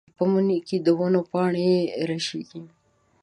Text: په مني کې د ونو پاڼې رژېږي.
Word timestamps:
په 0.17 0.23
مني 0.31 0.59
کې 0.67 0.77
د 0.85 0.87
ونو 0.99 1.21
پاڼې 1.31 1.69
رژېږي. 2.09 2.61